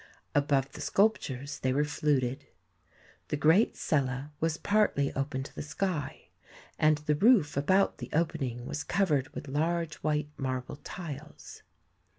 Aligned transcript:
Above 0.33 0.71
the 0.71 0.81
sculptures 0.81 1.59
they 1.59 1.71
were 1.71 1.85
fluted. 1.85 2.47
The 3.27 3.37
great 3.37 3.75
cella 3.77 4.31
was 4.39 4.57
partly 4.57 5.13
open 5.13 5.43
to 5.43 5.53
the 5.53 5.61
sky, 5.61 6.29
and 6.79 6.97
the 6.97 7.13
roof 7.13 7.55
about 7.55 7.99
the 7.99 8.09
opening 8.11 8.65
was 8.65 8.83
covered 8.83 9.29
with 9.35 9.47
large 9.47 9.97
white 9.97 10.31
marble 10.37 10.77
tiles. 10.77 11.61